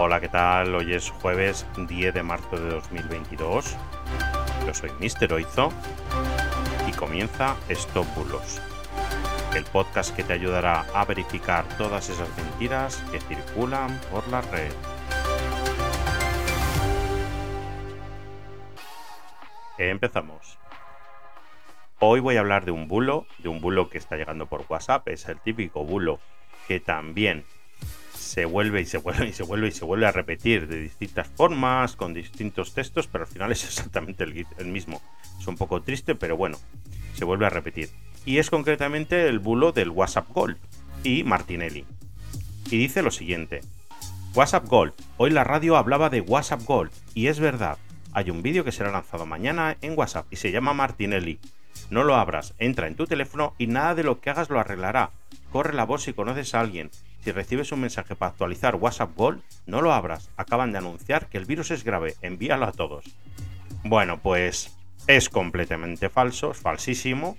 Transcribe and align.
Hola, 0.00 0.20
¿qué 0.20 0.28
tal? 0.28 0.76
Hoy 0.76 0.94
es 0.94 1.10
jueves 1.10 1.66
10 1.76 2.14
de 2.14 2.22
marzo 2.22 2.56
de 2.56 2.70
2022. 2.70 3.76
Yo 4.64 4.72
soy 4.72 4.92
Mister 5.00 5.32
Oizo 5.32 5.72
y 6.86 6.92
comienza 6.92 7.56
Stop 7.68 8.06
Bulos, 8.14 8.62
el 9.56 9.64
podcast 9.64 10.14
que 10.14 10.22
te 10.22 10.34
ayudará 10.34 10.86
a 10.94 11.04
verificar 11.04 11.64
todas 11.76 12.10
esas 12.10 12.28
mentiras 12.36 13.02
que 13.10 13.18
circulan 13.18 14.00
por 14.12 14.28
la 14.28 14.40
red. 14.40 14.72
Empezamos. 19.78 20.60
Hoy 21.98 22.20
voy 22.20 22.36
a 22.36 22.40
hablar 22.40 22.64
de 22.64 22.70
un 22.70 22.86
bulo, 22.86 23.26
de 23.38 23.48
un 23.48 23.60
bulo 23.60 23.90
que 23.90 23.98
está 23.98 24.16
llegando 24.16 24.46
por 24.46 24.64
WhatsApp. 24.68 25.08
Es 25.08 25.28
el 25.28 25.40
típico 25.40 25.82
bulo 25.82 26.20
que 26.68 26.78
también 26.78 27.44
se 28.28 28.44
vuelve 28.44 28.82
y 28.82 28.84
se 28.84 28.98
vuelve 28.98 29.28
y 29.28 29.32
se 29.32 29.42
vuelve 29.42 29.68
y 29.68 29.72
se 29.72 29.86
vuelve 29.86 30.06
a 30.06 30.12
repetir 30.12 30.68
de 30.68 30.78
distintas 30.78 31.28
formas, 31.28 31.96
con 31.96 32.12
distintos 32.12 32.74
textos, 32.74 33.06
pero 33.06 33.24
al 33.24 33.30
final 33.30 33.50
es 33.52 33.64
exactamente 33.68 34.24
el, 34.24 34.66
mismo. 34.66 35.00
Es 35.40 35.46
un 35.46 35.56
poco 35.56 35.80
triste, 35.80 36.14
pero 36.14 36.36
bueno, 36.36 36.58
se 37.14 37.24
vuelve 37.24 37.46
a 37.46 37.50
repetir. 37.50 37.88
Y 38.26 38.36
es 38.36 38.50
concretamente 38.50 39.28
el 39.28 39.38
bulo 39.38 39.72
del 39.72 39.88
WhatsApp 39.88 40.28
Gold 40.28 40.58
y 41.02 41.24
Martinelli. 41.24 41.86
Y 42.70 42.76
dice 42.76 43.00
lo 43.02 43.10
siguiente. 43.10 43.62
WhatsApp 44.34 44.66
Gold. 44.66 44.92
Hoy 45.16 45.30
la 45.30 45.44
radio 45.44 45.78
hablaba 45.78 46.10
de 46.10 46.20
WhatsApp 46.20 46.62
Gold. 46.64 46.90
Y 47.14 47.28
es 47.28 47.40
verdad. 47.40 47.78
Hay 48.12 48.28
un 48.28 48.42
vídeo 48.42 48.62
que 48.62 48.72
será 48.72 48.90
lanzado 48.90 49.24
mañana 49.24 49.78
en 49.80 49.96
WhatsApp 49.96 50.26
y 50.30 50.36
se 50.36 50.52
llama 50.52 50.74
Martinelli. 50.74 51.38
No 51.88 52.04
lo 52.04 52.16
abras, 52.16 52.54
entra 52.58 52.88
en 52.88 52.94
tu 52.94 53.06
teléfono 53.06 53.54
y 53.56 53.68
nada 53.68 53.94
de 53.94 54.02
lo 54.02 54.20
que 54.20 54.28
hagas 54.28 54.50
lo 54.50 54.60
arreglará. 54.60 55.12
Corre 55.50 55.72
la 55.72 55.84
voz 55.84 56.02
si 56.02 56.12
conoces 56.12 56.54
a 56.54 56.60
alguien. 56.60 56.90
Si 57.28 57.32
recibes 57.32 57.72
un 57.72 57.80
mensaje 57.80 58.16
para 58.16 58.30
actualizar 58.30 58.76
WhatsApp 58.76 59.14
Gold, 59.14 59.42
no 59.66 59.82
lo 59.82 59.92
abras. 59.92 60.30
Acaban 60.38 60.72
de 60.72 60.78
anunciar 60.78 61.28
que 61.28 61.36
el 61.36 61.44
virus 61.44 61.70
es 61.70 61.84
grave. 61.84 62.14
Envíalo 62.22 62.64
a 62.64 62.72
todos. 62.72 63.04
Bueno, 63.84 64.18
pues 64.18 64.74
es 65.06 65.28
completamente 65.28 66.08
falso, 66.08 66.52
es 66.52 66.56
falsísimo. 66.56 67.36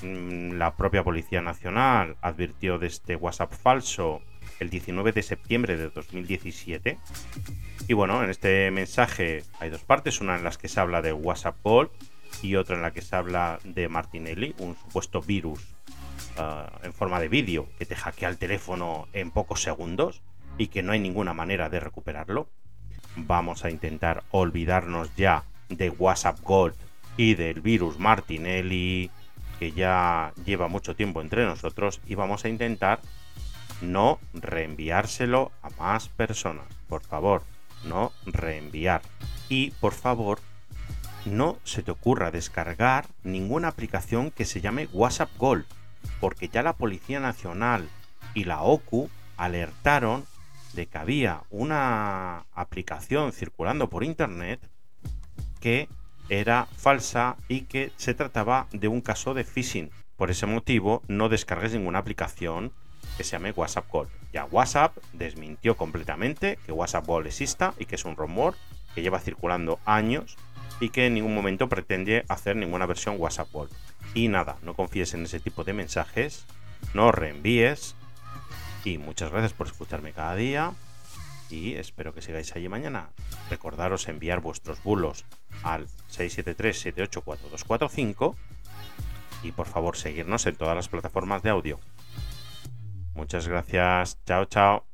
Mm, 0.00 0.52
la 0.52 0.74
propia 0.74 1.04
Policía 1.04 1.42
Nacional 1.42 2.16
advirtió 2.22 2.78
de 2.78 2.86
este 2.86 3.14
WhatsApp 3.14 3.52
falso 3.52 4.22
el 4.58 4.70
19 4.70 5.12
de 5.12 5.22
septiembre 5.22 5.76
de 5.76 5.90
2017. 5.90 6.98
Y 7.88 7.92
bueno, 7.92 8.24
en 8.24 8.30
este 8.30 8.70
mensaje 8.70 9.44
hay 9.60 9.68
dos 9.68 9.82
partes, 9.82 10.22
una 10.22 10.34
en 10.34 10.44
las 10.44 10.56
que 10.56 10.68
se 10.68 10.80
habla 10.80 11.02
de 11.02 11.12
WhatsApp 11.12 11.56
Gold 11.62 11.90
y 12.40 12.54
otra 12.54 12.76
en 12.76 12.80
la 12.80 12.92
que 12.92 13.02
se 13.02 13.14
habla 13.14 13.58
de 13.64 13.86
Martinelli, 13.90 14.54
un 14.56 14.76
supuesto 14.76 15.20
virus 15.20 15.60
uh, 16.38 16.84
en 16.84 16.92
forma 16.92 17.20
de 17.20 17.28
vídeo 17.28 17.68
que 17.78 17.86
te 17.86 17.96
hackea 17.96 18.28
el 18.28 18.38
teléfono 18.38 19.08
en 19.12 19.30
pocos 19.30 19.62
segundos 19.62 20.22
y 20.56 20.68
que 20.68 20.82
no 20.82 20.92
hay 20.92 21.00
ninguna 21.00 21.34
manera 21.34 21.68
de 21.68 21.80
recuperarlo. 21.80 22.48
Vamos 23.16 23.64
a 23.64 23.70
intentar 23.70 24.24
olvidarnos 24.30 25.14
ya 25.16 25.44
de 25.68 25.90
WhatsApp 25.90 26.40
Gold 26.42 26.74
y 27.16 27.34
del 27.34 27.60
virus 27.60 27.98
Martinelli 27.98 29.10
que 29.58 29.72
ya 29.72 30.32
lleva 30.44 30.68
mucho 30.68 30.94
tiempo 30.94 31.20
entre 31.20 31.44
nosotros 31.44 32.00
y 32.06 32.14
vamos 32.14 32.44
a 32.44 32.48
intentar 32.48 33.00
no 33.80 34.18
reenviárselo 34.34 35.52
a 35.62 35.70
más 35.70 36.08
personas. 36.08 36.66
Por 36.88 37.02
favor, 37.02 37.42
no 37.84 38.12
reenviar. 38.26 39.02
Y 39.48 39.70
por 39.72 39.94
favor, 39.94 40.40
no 41.24 41.58
se 41.64 41.82
te 41.82 41.90
ocurra 41.90 42.30
descargar 42.30 43.06
ninguna 43.22 43.68
aplicación 43.68 44.30
que 44.30 44.44
se 44.44 44.60
llame 44.60 44.88
WhatsApp 44.92 45.30
Gold, 45.36 45.66
porque 46.20 46.48
ya 46.48 46.62
la 46.62 46.74
Policía 46.74 47.20
Nacional 47.20 47.88
y 48.34 48.44
la 48.44 48.62
OCU 48.62 49.10
alertaron 49.36 50.24
de 50.74 50.86
que 50.86 50.98
había 50.98 51.42
una 51.50 52.44
aplicación 52.54 53.32
circulando 53.32 53.88
por 53.88 54.04
internet 54.04 54.60
que 55.60 55.88
era 56.28 56.66
falsa 56.76 57.36
y 57.48 57.62
que 57.62 57.92
se 57.96 58.14
trataba 58.14 58.66
de 58.72 58.88
un 58.88 59.00
caso 59.00 59.34
de 59.34 59.44
phishing. 59.44 59.90
Por 60.16 60.30
ese 60.30 60.46
motivo, 60.46 61.02
no 61.08 61.28
descargues 61.28 61.72
ninguna 61.72 62.00
aplicación 62.00 62.72
que 63.16 63.24
se 63.24 63.32
llame 63.32 63.52
WhatsApp 63.52 63.90
Gold. 63.90 64.10
Ya 64.32 64.44
WhatsApp 64.44 64.96
desmintió 65.12 65.76
completamente 65.76 66.58
que 66.66 66.72
WhatsApp 66.72 67.06
Gold 67.06 67.26
exista 67.26 67.74
y 67.78 67.86
que 67.86 67.94
es 67.94 68.04
un 68.04 68.16
rumor 68.16 68.54
que 68.94 69.02
lleva 69.02 69.20
circulando 69.20 69.78
años 69.84 70.36
y 70.80 70.90
que 70.90 71.06
en 71.06 71.14
ningún 71.14 71.34
momento 71.34 71.68
pretende 71.68 72.24
hacer 72.28 72.56
ninguna 72.56 72.86
versión 72.86 73.16
WhatsApp 73.18 73.50
Gold. 73.52 73.70
Y 74.14 74.28
nada, 74.28 74.56
no 74.62 74.74
confíes 74.74 75.14
en 75.14 75.24
ese 75.24 75.40
tipo 75.40 75.64
de 75.64 75.72
mensajes, 75.72 76.44
no 76.94 77.10
reenvíes. 77.12 77.94
Y 78.84 78.98
muchas 78.98 79.30
gracias 79.30 79.52
por 79.52 79.66
escucharme 79.66 80.12
cada 80.12 80.34
día. 80.34 80.72
Y 81.50 81.74
espero 81.74 82.14
que 82.14 82.22
sigáis 82.22 82.54
allí 82.54 82.68
mañana. 82.68 83.10
Recordaros 83.50 84.08
enviar 84.08 84.40
vuestros 84.40 84.82
bulos 84.82 85.24
al 85.62 85.88
673-784-245. 86.10 88.34
Y 89.42 89.52
por 89.52 89.66
favor 89.66 89.96
seguirnos 89.96 90.46
en 90.46 90.56
todas 90.56 90.74
las 90.74 90.88
plataformas 90.88 91.42
de 91.42 91.50
audio. 91.50 91.78
Muchas 93.14 93.46
gracias. 93.48 94.18
Chao, 94.24 94.46
chao. 94.46 94.87